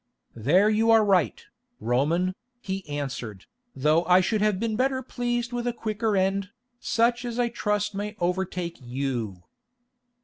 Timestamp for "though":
3.75-4.03